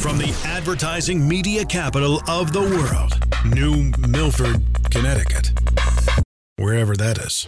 [0.00, 3.18] From the advertising media capital of the world,
[3.54, 5.52] New Milford, Connecticut.
[6.56, 7.46] Wherever that is.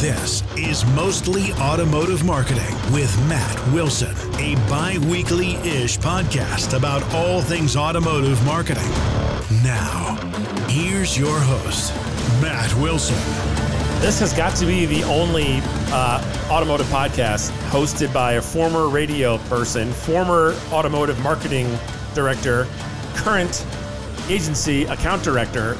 [0.00, 7.42] This is Mostly Automotive Marketing with Matt Wilson, a bi weekly ish podcast about all
[7.42, 8.90] things automotive marketing.
[9.62, 10.16] Now,
[10.68, 11.94] here's your host,
[12.40, 13.51] Matt Wilson.
[14.02, 15.60] This has got to be the only
[15.92, 21.78] uh, automotive podcast hosted by a former radio person, former automotive marketing
[22.12, 22.66] director,
[23.14, 23.64] current
[24.28, 25.78] agency account director.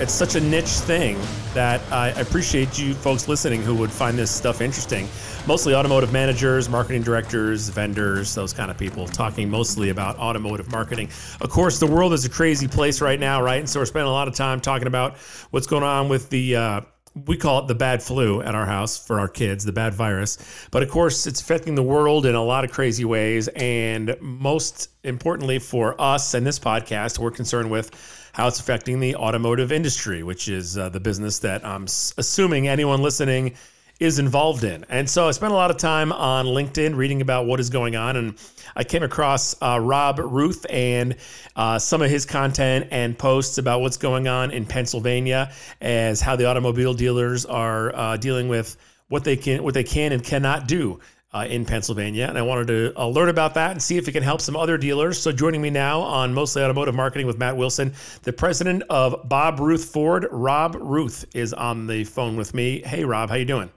[0.00, 1.16] It's such a niche thing
[1.54, 5.06] that I appreciate you folks listening who would find this stuff interesting.
[5.46, 11.08] Mostly automotive managers, marketing directors, vendors, those kind of people talking mostly about automotive marketing.
[11.40, 13.60] Of course, the world is a crazy place right now, right?
[13.60, 15.18] And so we're spending a lot of time talking about
[15.52, 16.56] what's going on with the.
[16.56, 16.80] Uh,
[17.26, 20.38] we call it the bad flu at our house for our kids, the bad virus.
[20.70, 23.48] But of course, it's affecting the world in a lot of crazy ways.
[23.48, 27.90] And most importantly for us and this podcast, we're concerned with
[28.32, 33.02] how it's affecting the automotive industry, which is uh, the business that I'm assuming anyone
[33.02, 33.54] listening
[34.00, 34.84] is involved in.
[34.88, 37.96] And so I spent a lot of time on LinkedIn reading about what is going
[37.96, 38.16] on.
[38.16, 38.38] And
[38.76, 41.16] I came across uh, Rob Ruth and
[41.56, 46.36] uh, some of his content and posts about what's going on in Pennsylvania as how
[46.36, 48.76] the automobile dealers are uh, dealing with
[49.08, 51.00] what they can what they can and cannot do
[51.32, 52.26] uh, in Pennsylvania.
[52.28, 54.78] And I wanted to learn about that and see if it can help some other
[54.78, 55.20] dealers.
[55.20, 59.58] So joining me now on Mostly Automotive Marketing with Matt Wilson, the president of Bob
[59.58, 62.80] Ruth Ford, Rob Ruth is on the phone with me.
[62.82, 63.70] Hey, Rob, how you doing?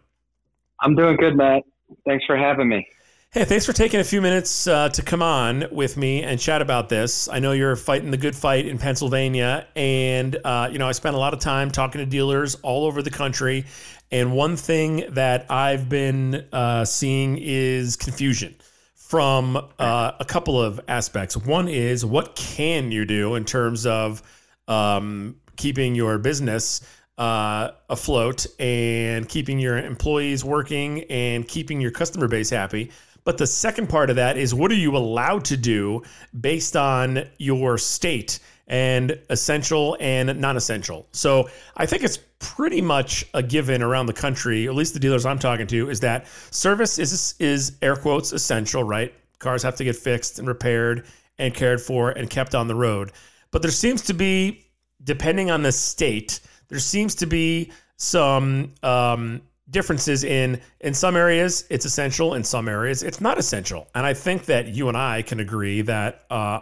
[0.81, 1.63] I'm doing good, Matt.
[2.05, 2.87] Thanks for having me.
[3.33, 6.61] Hey, thanks for taking a few minutes uh, to come on with me and chat
[6.61, 7.29] about this.
[7.29, 11.15] I know you're fighting the good fight in Pennsylvania, and uh, you know I spent
[11.15, 13.65] a lot of time talking to dealers all over the country,
[14.11, 18.53] and one thing that I've been uh, seeing is confusion
[18.95, 21.37] from uh, a couple of aspects.
[21.37, 24.21] One is what can you do in terms of
[24.67, 26.81] um, keeping your business
[27.21, 32.89] uh, afloat and keeping your employees working and keeping your customer base happy.
[33.23, 36.01] But the second part of that is what are you allowed to do
[36.39, 41.05] based on your state and essential and non essential?
[41.11, 45.23] So I think it's pretty much a given around the country, at least the dealers
[45.23, 49.13] I'm talking to, is that service is, is air quotes essential, right?
[49.37, 51.05] Cars have to get fixed and repaired
[51.37, 53.11] and cared for and kept on the road.
[53.51, 54.65] But there seems to be,
[55.03, 56.39] depending on the state,
[56.71, 62.67] there seems to be some um, differences in in some areas it's essential in some
[62.67, 63.87] areas it's not essential.
[63.93, 66.61] And i think that you and i can agree that uh,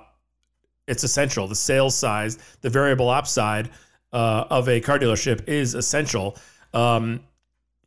[0.87, 1.47] it's essential.
[1.47, 3.69] The sales size the variable ops side
[4.11, 6.35] uh, of a car dealership is essential.
[6.73, 7.21] Um,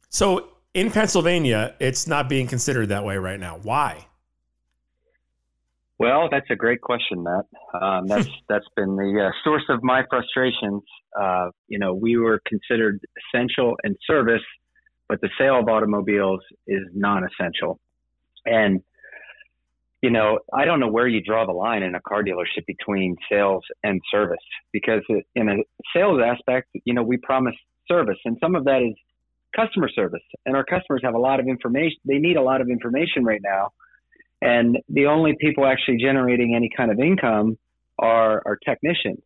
[0.08, 3.58] so in pennsylvania it's not being considered that way right now.
[3.62, 4.06] Why
[6.02, 7.46] well that's a great question matt
[7.80, 10.82] um, that's that's been the uh, source of my frustrations
[11.20, 13.00] uh, you know we were considered
[13.32, 14.42] essential in service
[15.12, 17.78] but the sale of automobiles is non-essential.
[18.46, 18.80] And
[20.00, 23.16] you know, I don't know where you draw the line in a car dealership between
[23.30, 24.42] sales and service
[24.72, 25.02] because
[25.34, 25.56] in a
[25.94, 27.54] sales aspect, you know, we promise
[27.86, 28.94] service and some of that is
[29.54, 31.98] customer service and our customers have a lot of information.
[32.06, 33.72] They need a lot of information right now.
[34.42, 37.56] And the only people actually generating any kind of income
[37.98, 39.22] are, are technicians.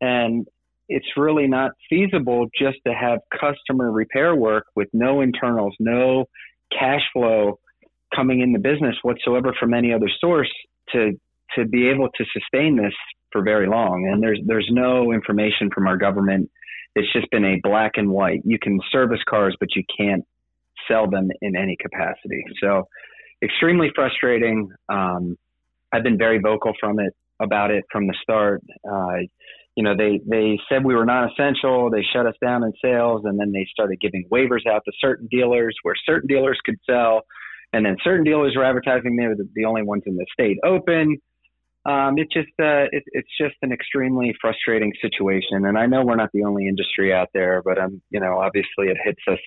[0.00, 0.46] And
[0.88, 6.26] it's really not feasible just to have customer repair work with no internals, no
[6.72, 7.58] cash flow
[8.14, 10.50] coming in the business whatsoever from any other source
[10.92, 11.12] to
[11.56, 12.92] to be able to sustain this
[13.32, 14.08] for very long.
[14.10, 16.48] And there's there's no information from our government.
[16.94, 18.42] It's just been a black and white.
[18.44, 20.24] You can service cars, but you can't
[20.86, 22.42] sell them in any capacity.
[22.62, 22.86] So
[23.42, 24.70] extremely frustrating.
[24.88, 25.36] Um,
[25.92, 28.62] I've been very vocal from it about it from the start.
[28.88, 29.26] Uh,
[29.76, 31.90] you know, they, they said we were non-essential.
[31.90, 35.28] They shut us down in sales, and then they started giving waivers out to certain
[35.30, 37.22] dealers where certain dealers could sell,
[37.72, 40.58] and then certain dealers were advertising they were the, the only ones in the state
[40.64, 41.18] open.
[41.86, 46.16] Um, it's just uh, it, it's just an extremely frustrating situation, and I know we're
[46.16, 49.38] not the only industry out there, but um, you know, obviously it hits us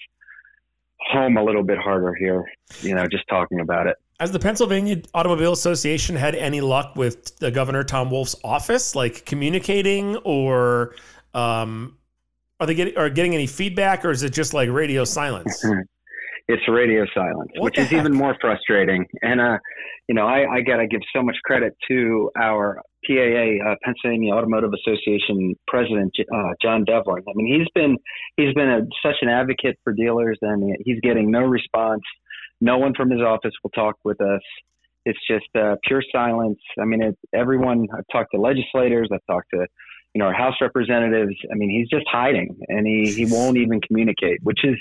[1.12, 2.44] home a little bit harder here.
[2.82, 3.98] You know, just talking about it.
[4.20, 9.26] Has the Pennsylvania Automobile Association had any luck with the Governor Tom Wolf's office, like
[9.26, 10.96] communicating, or
[11.34, 11.98] um,
[12.60, 15.66] are they getting are getting any feedback, or is it just like radio silence?
[16.48, 18.00] it's radio silence, what which is heck?
[18.00, 19.06] even more frustrating.
[19.22, 19.58] And uh,
[20.08, 24.34] you know, I, I got to give so much credit to our PAA, uh, Pennsylvania
[24.34, 27.24] Automotive Association President uh, John Devlin.
[27.28, 27.98] I mean, he's been
[28.38, 32.04] he's been a, such an advocate for dealers, and he's getting no response
[32.62, 34.42] no one from his office will talk with us.
[35.04, 36.60] It's just uh, pure silence.
[36.80, 37.88] I mean, it, everyone.
[37.92, 39.10] I've talked to legislators.
[39.12, 39.66] I've talked to,
[40.14, 41.36] you know, our House representatives.
[41.52, 44.38] I mean, he's just hiding, and he he won't even communicate.
[44.44, 44.78] Which is,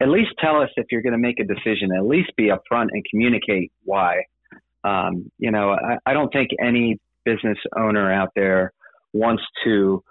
[0.00, 1.90] at least tell us if you're going to make a decision.
[1.96, 4.24] At least be upfront and communicate why.
[4.82, 8.72] Um, you know, I, I don't think any business owner out there
[9.12, 10.02] wants to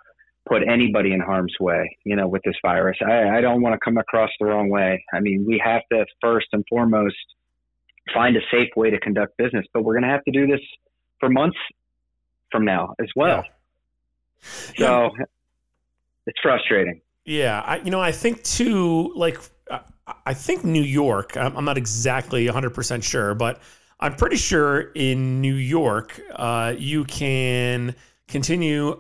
[0.48, 2.98] put anybody in harm's way, you know, with this virus.
[3.06, 5.04] I, I don't want to come across the wrong way.
[5.14, 7.16] I mean, we have to first and foremost
[8.14, 10.62] find a safe way to conduct business, but we're going to have to do this
[11.20, 11.58] for months
[12.52, 13.44] from now as well.
[14.78, 14.88] Yeah.
[14.88, 15.26] So yeah.
[16.26, 17.02] it's frustrating.
[17.26, 19.38] Yeah, I, you know, I think too, like,
[20.26, 21.36] I think New York.
[21.38, 23.62] I'm not exactly 100 percent sure, but
[24.00, 27.96] I'm pretty sure in New York, uh, you can
[28.28, 29.00] continue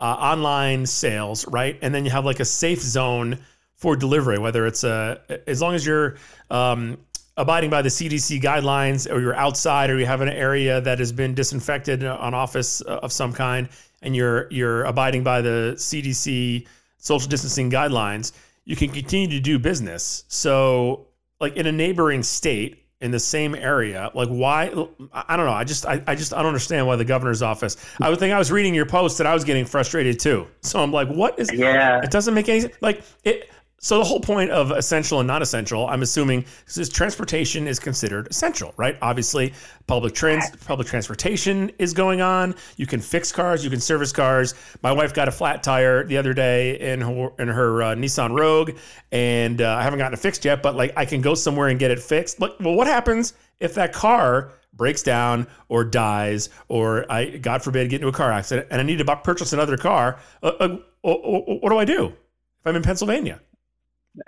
[0.00, 1.78] uh, online sales, right?
[1.80, 3.38] And then you have like a safe zone
[3.74, 6.16] for delivery, whether it's a as long as you're
[6.50, 6.98] um,
[7.36, 11.12] abiding by the CDC guidelines, or you're outside, or you have an area that has
[11.12, 13.68] been disinfected, an office of some kind,
[14.02, 16.66] and you're you're abiding by the CDC
[16.98, 18.32] social distancing guidelines,
[18.64, 20.24] you can continue to do business.
[20.28, 21.08] So,
[21.40, 24.10] like in a neighboring state, in the same area.
[24.14, 24.66] Like why?
[25.12, 25.52] I don't know.
[25.52, 27.76] I just I, I just I don't understand why the governor's office.
[28.00, 30.46] I would think I was reading your post that I was getting frustrated too.
[30.62, 31.52] So I'm like, what is?
[31.52, 32.00] Yeah.
[32.02, 33.50] It doesn't make any like it.
[33.84, 36.44] So the whole point of essential and not essential, I'm assuming,
[36.76, 38.96] is transportation is considered essential, right?
[39.02, 39.54] Obviously,
[39.88, 42.54] public trans public transportation is going on.
[42.76, 44.54] You can fix cars, you can service cars.
[44.84, 48.38] My wife got a flat tire the other day in her in her uh, Nissan
[48.38, 48.76] Rogue,
[49.10, 50.62] and uh, I haven't gotten it fixed yet.
[50.62, 52.38] But like, I can go somewhere and get it fixed.
[52.38, 57.90] But well, what happens if that car breaks down or dies, or I, God forbid,
[57.90, 60.20] get into a car accident, and I need to purchase another car?
[60.40, 63.40] Uh, uh what do I do if I'm in Pennsylvania?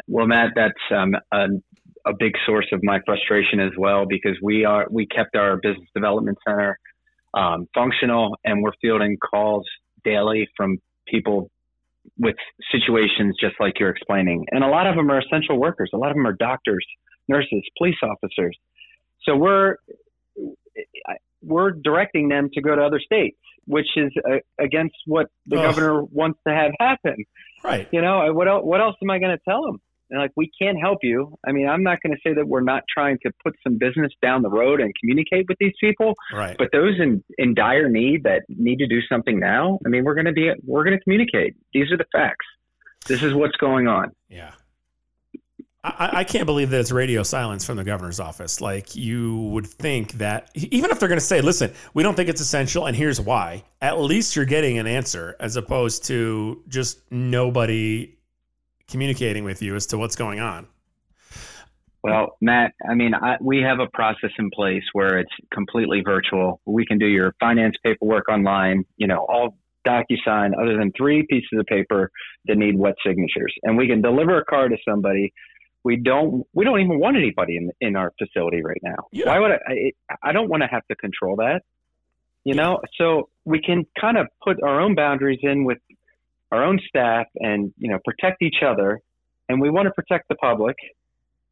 [0.07, 1.47] Well, Matt, that's um, a,
[2.07, 5.89] a, big source of my frustration as well because we are we kept our business
[5.95, 6.79] development center
[7.35, 9.67] um, functional, and we're fielding calls
[10.05, 11.51] daily from people
[12.19, 12.37] with
[12.71, 15.91] situations just like you're explaining, and a lot of them are essential workers.
[15.93, 16.87] A lot of them are doctors,
[17.29, 18.57] nurses, police officers.
[19.25, 19.77] So we're
[21.43, 23.37] we're directing them to go to other states,
[23.67, 27.17] which is uh, against what the governor wants to have happen.
[27.64, 27.88] Right.
[27.90, 29.81] You know, what else, what else am I going to tell them?
[30.11, 31.34] And like, we can't help you.
[31.46, 34.12] I mean, I'm not going to say that we're not trying to put some business
[34.20, 36.12] down the road and communicate with these people.
[36.32, 36.56] Right.
[36.58, 40.14] But those in, in dire need that need to do something now, I mean, we're
[40.14, 41.55] going to be, we're going to communicate.
[41.72, 42.46] These are the facts.
[43.06, 44.12] This is what's going on.
[44.28, 44.52] Yeah.
[45.85, 48.63] I, I, can't believe that it's radio silence from the governor's office.
[48.63, 52.31] Like you would think that even if they're going to say, "Listen, we don't think
[52.31, 57.01] it's essential, and here's why," at least you're getting an answer, as opposed to just
[57.13, 58.17] nobody
[58.89, 60.67] communicating with you as to what's going on.
[62.03, 66.61] Well, Matt, I mean, I, we have a process in place where it's completely virtual.
[66.65, 68.85] We can do your finance paperwork online.
[68.97, 72.11] You know, all DocuSign, other than three pieces of paper
[72.47, 75.31] that need wet signatures, and we can deliver a card to somebody
[75.85, 79.07] we don't we don't even want anybody in in our facility right now.
[79.13, 79.27] Yeah.
[79.27, 79.93] Why would I?
[80.11, 81.61] I, I don't want to have to control that.
[82.43, 85.79] You know, so we can kind of put our own boundaries in with
[86.51, 89.01] our own staff and you know protect each other,
[89.49, 90.77] and we want to protect the public,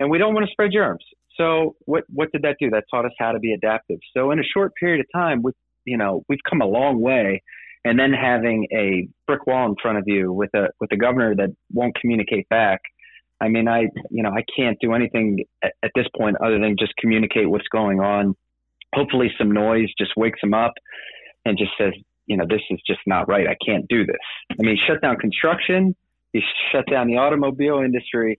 [0.01, 1.05] and we don't want to spread germs.
[1.37, 2.71] So what what did that do?
[2.71, 3.99] That taught us how to be adaptive.
[4.17, 5.53] So in a short period of time, we
[5.85, 7.43] you know we've come a long way,
[7.85, 11.35] and then having a brick wall in front of you with a with a governor
[11.37, 12.81] that won't communicate back
[13.43, 16.77] I mean, I you know I can't do anything at, at this point other than
[16.79, 18.37] just communicate what's going on.
[18.95, 20.75] Hopefully, some noise just wakes them up
[21.45, 21.93] and just says,
[22.27, 23.47] you know, this is just not right.
[23.49, 24.17] I can't do this.
[24.51, 25.97] I mean, shut down construction,
[26.33, 28.39] you shut down the automobile industry,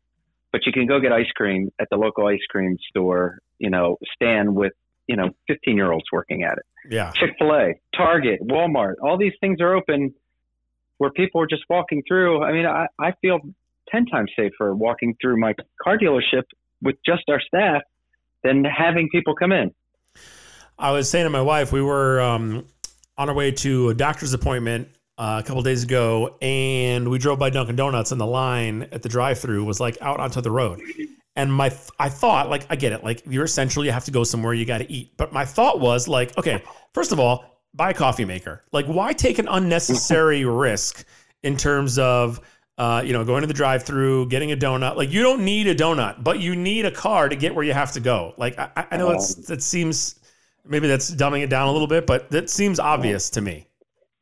[0.52, 3.98] but you can go get ice cream at the local ice cream store, you know,
[4.16, 4.74] stand with,
[5.08, 6.66] you know, 15 year olds working at it.
[6.90, 7.12] Yeah.
[7.12, 10.14] Chick fil A, Target, Walmart, all these things are open
[10.98, 12.44] where people are just walking through.
[12.44, 13.40] I mean, I, I feel
[13.90, 16.44] 10 times safer walking through my car dealership
[16.82, 17.82] with just our staff
[18.44, 19.72] than having people come in.
[20.78, 22.66] I was saying to my wife, we were um,
[23.18, 27.40] on our way to a doctor's appointment uh, a couple days ago, and we drove
[27.40, 30.82] by Dunkin' Donuts, and the line at the drive-through was like out onto the road.
[31.36, 34.24] And my, I thought, like, I get it, like you're essential, you have to go
[34.24, 35.13] somewhere, you got to eat.
[35.18, 36.63] But my thought was like, okay,
[36.94, 38.63] first of all, buy a coffee maker.
[38.72, 41.06] Like, why take an unnecessary risk
[41.42, 42.40] in terms of
[42.77, 44.96] uh, you know, going to the drive-through, getting a donut.
[44.96, 47.74] Like you don't need a donut, but you need a car to get where you
[47.74, 48.34] have to go.
[48.38, 50.20] Like I, I know it's that seems
[50.65, 53.68] maybe that's dumbing it down a little bit, but that seems obvious to me.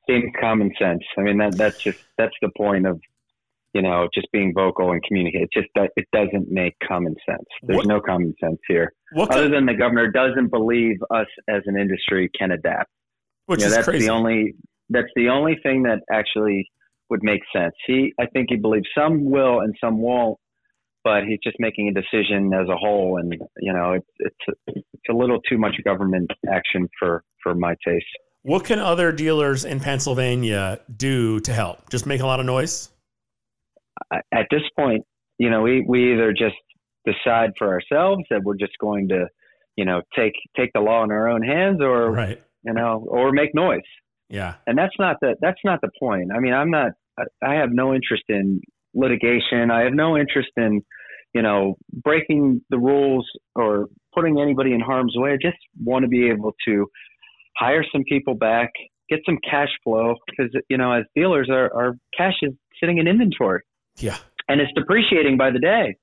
[0.10, 1.04] Seems common sense.
[1.18, 3.00] I mean, that that's just that's the point of
[3.74, 5.44] you know just being vocal and communicate.
[5.44, 7.46] It's just that it doesn't make common sense.
[7.64, 8.92] There's what, no common sense here.
[9.14, 12.90] What other than the governor doesn't believe us as an industry can adapt.
[13.46, 14.06] Which you know, is that's crazy.
[14.08, 14.56] the only
[14.90, 16.70] that's the only thing that actually
[17.12, 17.74] would make sense.
[17.86, 20.40] He I think he believes some will and some won't,
[21.04, 25.10] but he's just making a decision as a whole, and you know it's it's it's
[25.10, 28.06] a little too much government action for for my taste.
[28.44, 31.90] What can other dealers in Pennsylvania do to help?
[31.92, 32.90] Just make a lot of noise.
[34.12, 35.06] At this point,
[35.38, 36.56] you know, we we either just
[37.06, 39.28] decide for ourselves that we're just going to,
[39.76, 42.42] you know, take take the law in our own hands, or right.
[42.64, 43.82] you know, or make noise.
[44.32, 44.56] Yeah.
[44.66, 46.32] And that's not the that's not the point.
[46.34, 46.94] I mean, I'm not.
[47.18, 48.62] I have no interest in
[48.94, 49.72] litigation.
[49.72, 50.82] I have no interest in,
[51.34, 55.32] you know, breaking the rules or putting anybody in harm's way.
[55.32, 56.88] I just want to be able to
[57.58, 58.72] hire some people back,
[59.10, 63.08] get some cash flow because you know, as dealers, our, our cash is sitting in
[63.08, 63.62] inventory.
[63.98, 64.18] Yeah.
[64.48, 65.96] And it's depreciating by the day.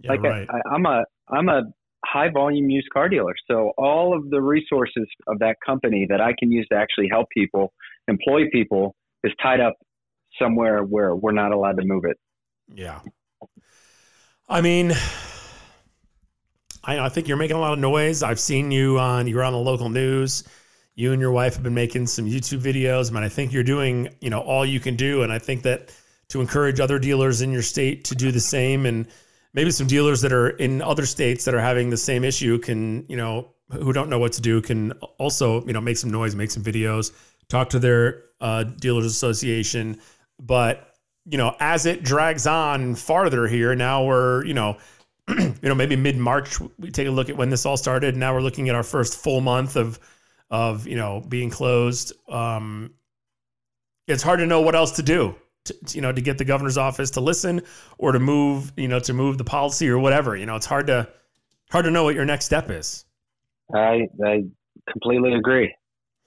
[0.00, 0.48] Yeah, like right.
[0.50, 1.62] I, I'm a I'm a
[2.04, 3.34] high volume used car dealer.
[3.50, 7.28] So all of the resources of that company that I can use to actually help
[7.30, 7.72] people,
[8.08, 9.74] employ people, is tied up
[10.38, 12.18] somewhere where we're not allowed to move it.
[12.72, 13.00] Yeah.
[14.48, 14.92] I mean,
[16.82, 18.22] I I think you're making a lot of noise.
[18.22, 20.44] I've seen you on you're on the local news.
[20.96, 23.10] You and your wife have been making some YouTube videos.
[23.10, 25.22] I mean, I think you're doing, you know, all you can do.
[25.22, 25.92] And I think that
[26.28, 29.08] to encourage other dealers in your state to do the same and
[29.54, 33.04] maybe some dealers that are in other states that are having the same issue can,
[33.08, 36.36] you know, who don't know what to do can also, you know, make some noise,
[36.36, 37.12] make some videos,
[37.48, 39.98] talk to their uh, dealers association.
[40.40, 44.76] But, you know, as it drags on farther here, now we're, you know,
[45.28, 48.16] you know, maybe mid March, we take a look at when this all started.
[48.16, 49.98] Now we're looking at our first full month of,
[50.50, 52.12] of, you know, being closed.
[52.28, 52.94] Um,
[54.06, 56.78] it's hard to know what else to do to, you know, to get the governor's
[56.78, 57.62] office to listen
[57.98, 60.36] or to move, you know, to move the policy or whatever.
[60.36, 61.08] You know, it's hard to
[61.70, 63.04] hard to know what your next step is.
[63.74, 64.44] I I
[64.90, 65.74] completely agree.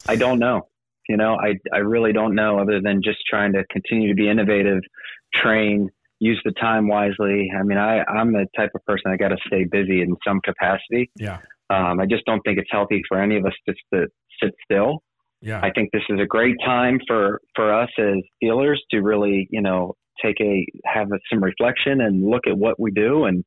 [0.08, 0.68] I don't know.
[1.08, 4.30] You know, I I really don't know other than just trying to continue to be
[4.30, 4.80] innovative,
[5.34, 7.50] train, use the time wisely.
[7.58, 10.42] I mean, I I'm the type of person I got to stay busy in some
[10.42, 11.10] capacity.
[11.16, 11.40] Yeah.
[11.70, 14.08] Um, I just don't think it's healthy for any of us just to
[14.42, 15.04] sit still.
[15.42, 15.60] Yeah.
[15.62, 19.62] I think this is a great time for for us as dealers to really, you
[19.62, 23.44] know, take a have a, some reflection and look at what we do and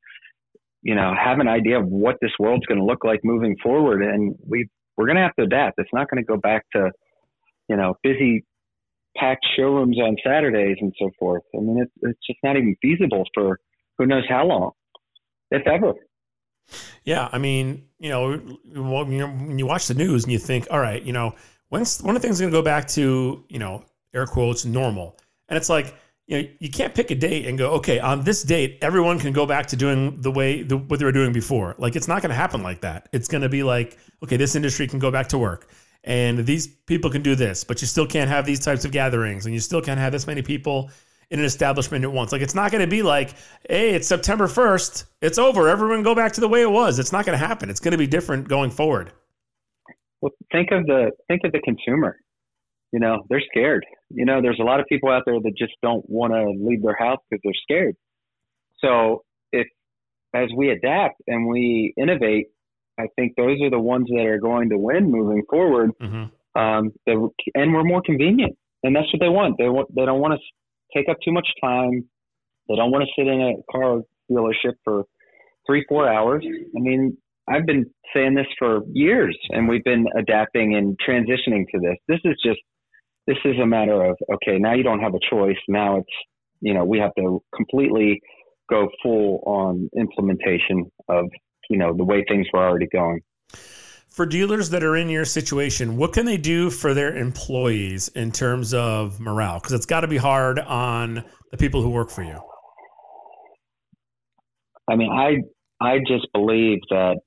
[0.82, 4.02] you know have an idea of what this world's going to look like moving forward.
[4.02, 5.78] And we we're going to have to adapt.
[5.78, 6.90] It's not going to go back to
[7.70, 8.44] you know busy
[9.16, 11.42] packed showrooms on Saturdays and so forth.
[11.54, 13.60] I mean, it's it's just not even feasible for
[13.96, 14.72] who knows how long,
[15.50, 15.94] if ever.
[17.04, 21.02] Yeah, I mean, you know, when you watch the news and you think, all right,
[21.02, 21.34] you know,
[21.68, 25.16] when's when are things going to go back to you know air quotes normal?
[25.48, 25.94] And it's like
[26.26, 29.32] you know you can't pick a date and go okay on this date everyone can
[29.32, 31.76] go back to doing the way the, what they were doing before.
[31.78, 33.08] Like it's not going to happen like that.
[33.12, 35.68] It's going to be like okay this industry can go back to work
[36.04, 39.44] and these people can do this, but you still can't have these types of gatherings
[39.46, 40.90] and you still can't have this many people
[41.30, 42.32] in an establishment at once.
[42.32, 43.34] Like it's not going to be like,
[43.68, 46.98] hey, it's September 1st, it's over, everyone go back to the way it was.
[46.98, 47.70] It's not going to happen.
[47.70, 49.12] It's going to be different going forward.
[50.20, 52.16] Well, think of the think of the consumer.
[52.92, 53.86] You know, they're scared.
[54.10, 56.82] You know, there's a lot of people out there that just don't want to leave
[56.82, 57.94] their house because they're scared.
[58.80, 59.66] So if
[60.34, 62.48] as we adapt and we innovate,
[63.00, 65.90] I think those are the ones that are going to win moving forward.
[66.00, 66.60] Mm-hmm.
[66.60, 66.92] Um,
[67.54, 69.56] and we're more convenient, and that's what they want.
[69.58, 72.08] They want they don't want to take up too much time.
[72.68, 75.04] They don't want to sit in a car dealership for
[75.66, 76.44] three four hours.
[76.44, 77.16] I mean,
[77.48, 81.96] I've been saying this for years, and we've been adapting and transitioning to this.
[82.08, 82.60] This is just
[83.26, 85.58] this is a matter of okay, now you don't have a choice.
[85.68, 86.16] Now it's
[86.60, 88.20] you know we have to completely
[88.68, 91.26] go full on implementation of
[91.70, 93.20] you know the way things were already going.
[94.08, 98.32] For dealers that are in your situation, what can they do for their employees in
[98.32, 99.60] terms of morale?
[99.60, 102.38] Because it's got to be hard on the people who work for you.
[104.90, 105.36] I mean, I
[105.80, 107.18] I just believe that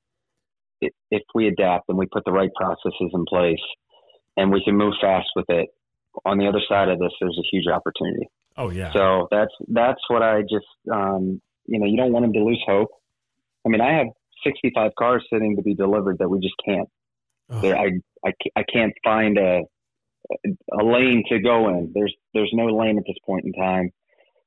[0.82, 3.64] if we adapt and we put the right processes in place
[4.36, 5.70] and we can move fast with it,
[6.26, 8.28] on the other side of this, there's a huge opportunity.
[8.58, 8.92] Oh yeah.
[8.94, 12.62] So that's that's what I just um, you know you don't want them to lose
[12.68, 12.90] hope.
[13.66, 14.08] I mean, I have
[14.44, 16.90] 65 cars sitting to be delivered that we just can't.
[17.50, 17.72] Oh.
[17.72, 17.90] I,
[18.26, 19.62] I I can't find a
[20.72, 21.92] a lane to go in.
[21.94, 23.92] There's there's no lane at this point in time.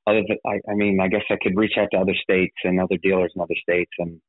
[0.07, 2.79] Other than, I, I mean, I guess I could reach out to other states and
[2.79, 4.21] other dealers in other states and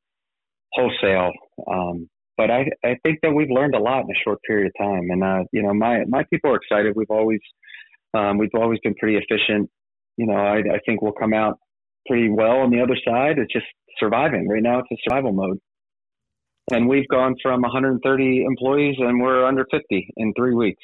[0.72, 1.32] wholesale.
[1.70, 4.72] Um, but I, I think that we've learned a lot in a short period of
[4.84, 5.10] time.
[5.10, 6.94] And, uh, you know, my, my people are excited.
[6.96, 7.40] We've always,
[8.12, 9.70] um, we've always been pretty efficient.
[10.16, 11.58] You know, I, I think we'll come out
[12.08, 13.38] pretty well on the other side.
[13.38, 13.66] It's just
[13.98, 14.80] surviving right now.
[14.80, 15.58] It's a survival mode.
[16.70, 20.82] and we've gone from 130 employees and we're under 50 in three weeks.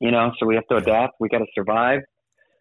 [0.00, 1.14] You know, so we have to adapt.
[1.20, 2.00] We got to survive.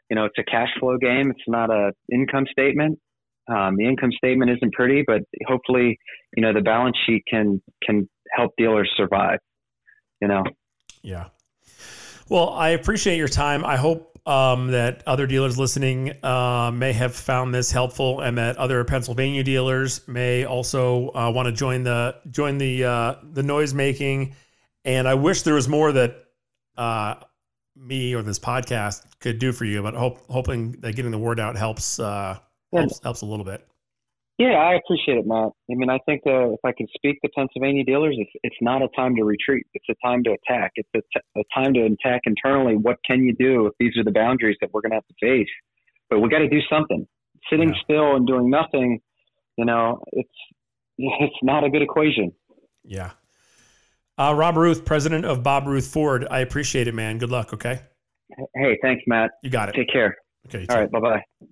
[0.10, 1.32] You know, it's a cash flow game.
[1.32, 3.00] It's not a income statement.
[3.48, 5.98] Um, the income statement isn't pretty, but hopefully,
[6.36, 9.40] you know, the balance sheet can can help dealers survive.
[10.22, 10.44] You know.
[11.02, 11.28] Yeah.
[12.28, 13.66] Well, I appreciate your time.
[13.66, 18.58] I hope um, that other dealers listening uh, may have found this helpful, and that
[18.58, 23.74] other Pennsylvania dealers may also uh, want to join the join the uh, the noise
[23.74, 24.36] making.
[24.86, 26.26] And I wish there was more that
[26.78, 27.16] uh,
[27.76, 31.40] me or this podcast could do for you, but hope, hoping that getting the word
[31.40, 32.38] out helps uh,
[32.72, 33.68] helps, helps a little bit.
[34.40, 35.52] Yeah, I appreciate it, Matt.
[35.70, 38.82] I mean, I think uh, if I could speak to Pennsylvania dealers, it's, it's not
[38.82, 39.68] a time to retreat.
[39.74, 40.72] It's a time to attack.
[40.76, 42.78] It's a, t- a time to attack internally.
[42.78, 45.14] What can you do if these are the boundaries that we're going to have to
[45.22, 45.50] face?
[46.10, 47.06] But we got to do something.
[47.50, 47.82] Sitting yeah.
[47.84, 49.02] still and doing nothing,
[49.58, 50.30] you know, it's
[50.98, 52.32] it's not a good equation.
[52.86, 53.12] Yeah.
[54.18, 56.26] Uh, Rob Ruth, president of Bob Ruth Ford.
[56.32, 57.18] I appreciate it, man.
[57.18, 57.54] Good luck.
[57.54, 57.82] Okay.
[58.56, 59.32] Hey, thanks, Matt.
[59.44, 59.76] You got it.
[59.76, 60.16] Take care.
[60.48, 60.66] Okay.
[60.70, 60.90] All right.
[60.90, 61.48] Bye bye.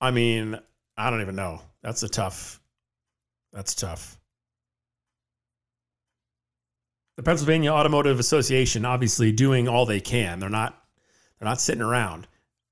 [0.00, 0.58] I mean,
[0.96, 1.60] I don't even know.
[1.82, 2.60] That's a tough.
[3.52, 4.18] That's tough.
[7.16, 10.38] The Pennsylvania Automotive Association obviously doing all they can.
[10.38, 10.80] They're not
[11.38, 12.28] they're not sitting around.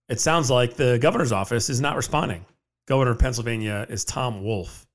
[0.08, 2.44] It sounds like the governor's office is not responding.
[2.86, 4.86] Governor of Pennsylvania is Tom Wolf,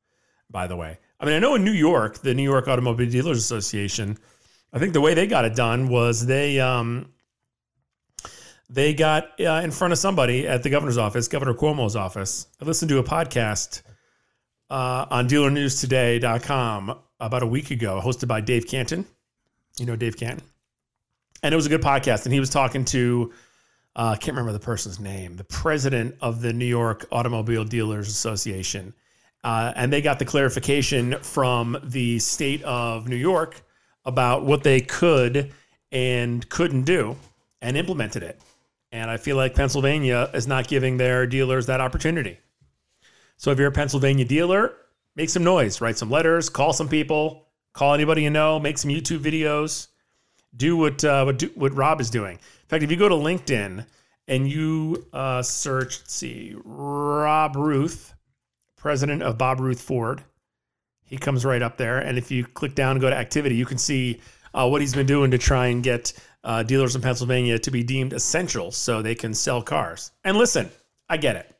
[0.50, 0.97] by the way.
[1.19, 4.17] I mean, I know in New York, the New York Automobile Dealers Association,
[4.71, 7.11] I think the way they got it done was they um,
[8.71, 12.47] they got uh, in front of somebody at the governor's office, Governor Cuomo's office.
[12.61, 13.81] I listened to a podcast
[14.69, 19.05] uh, on dealernewstoday.com about a week ago, hosted by Dave Cantin.
[19.77, 20.45] You know Dave Cantin?
[21.43, 22.23] And it was a good podcast.
[22.23, 23.33] And he was talking to,
[23.97, 28.07] uh, I can't remember the person's name, the president of the New York Automobile Dealers
[28.07, 28.93] Association.
[29.43, 33.61] Uh, and they got the clarification from the state of New York
[34.05, 35.51] about what they could
[35.91, 37.17] and couldn't do
[37.61, 38.39] and implemented it.
[38.91, 42.39] And I feel like Pennsylvania is not giving their dealers that opportunity.
[43.37, 44.73] So if you're a Pennsylvania dealer,
[45.15, 48.91] make some noise, write some letters, call some people, call anybody you know, make some
[48.91, 49.87] YouTube videos,
[50.55, 52.33] do what uh, what, do, what Rob is doing.
[52.33, 53.85] In fact, if you go to LinkedIn
[54.27, 58.13] and you uh, search, let's see, Rob Ruth,
[58.77, 60.23] president of Bob Ruth Ford,
[61.03, 61.99] he comes right up there.
[61.99, 64.21] And if you click down and go to activity, you can see
[64.53, 67.83] uh, what he's been doing to try and get uh, dealers in Pennsylvania to be
[67.83, 70.11] deemed essential so they can sell cars.
[70.23, 70.69] And listen,
[71.09, 71.55] I get it.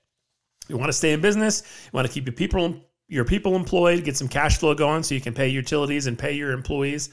[0.68, 4.06] You want to stay in business, you want to keep your people your people employed,
[4.06, 7.10] get some cash flow going so you can pay utilities and pay your employees.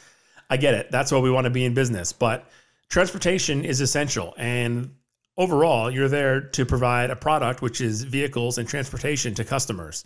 [0.48, 0.92] I get it.
[0.92, 2.12] That's why we want to be in business.
[2.12, 2.48] But
[2.88, 4.32] transportation is essential.
[4.38, 4.94] And
[5.36, 10.04] overall, you're there to provide a product, which is vehicles and transportation to customers.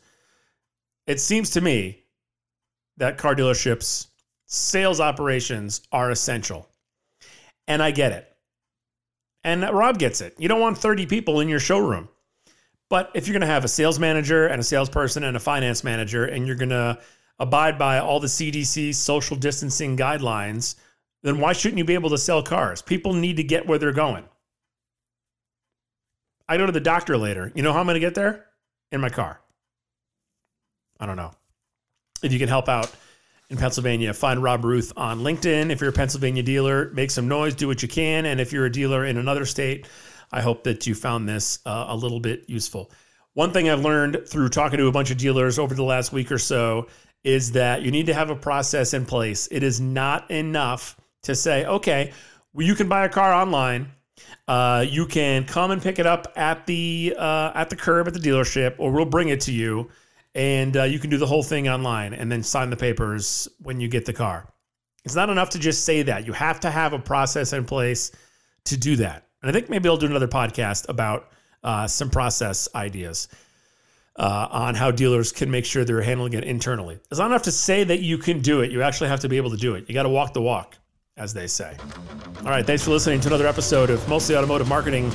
[1.07, 2.05] It seems to me
[2.97, 4.07] that car dealerships,
[4.47, 6.71] sales operations are essential.
[7.69, 8.29] And I get it.
[9.45, 10.35] And Rob gets it.
[10.39, 12.09] You don't want 30 people in your showroom.
[12.89, 15.83] But if you're going to have a sales manager and a salesperson and a finance
[15.83, 16.99] manager, and you're going to
[17.39, 20.77] abide by all the CDC social distancing guidelines,
[21.23, 22.83] then why shouldn't you be able to sell cars?
[22.83, 24.25] People need to get where they're going.
[26.49, 27.51] I go to the doctor later.
[27.55, 28.47] You know how I'm going to get there?
[28.91, 29.41] In my car.
[31.01, 31.33] I don't know.
[32.23, 32.95] If you can help out
[33.53, 34.13] in Pennsylvania.
[34.13, 35.71] Find Rob Ruth on LinkedIn.
[35.71, 38.27] If you're a Pennsylvania dealer, make some noise, do what you can.
[38.27, 39.87] And if you're a dealer in another state,
[40.33, 42.91] I hope that you found this uh, a little bit useful.
[43.35, 46.33] One thing I've learned through talking to a bunch of dealers over the last week
[46.33, 46.89] or so
[47.23, 49.49] is that you need to have a process in place.
[49.51, 52.13] It is not enough to say, okay,
[52.53, 53.93] well, you can buy a car online.
[54.49, 58.15] Uh, you can come and pick it up at the uh, at the curb at
[58.15, 59.89] the dealership, or we'll bring it to you
[60.35, 63.81] and uh, you can do the whole thing online and then sign the papers when
[63.81, 64.49] you get the car.
[65.05, 66.27] It's not enough to just say that.
[66.27, 68.13] You have to have a process in place
[68.67, 69.27] to do that.
[69.43, 71.31] And I think maybe I'll do another podcast about
[71.65, 73.29] uh, some process ideas
[74.17, 77.01] uh, on how dealers can make sure they're handling it internally.
[77.11, 78.71] It's not enough to say that you can do it.
[78.71, 79.89] You actually have to be able to do it.
[79.89, 80.77] You got to walk the walk,
[81.17, 81.77] as they say.
[82.39, 82.65] All right.
[82.65, 85.11] Thanks for listening to another episode of Mostly Automotive Marketing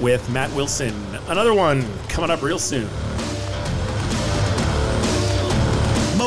[0.00, 0.94] with Matt Wilson.
[1.28, 2.88] Another one coming up real soon.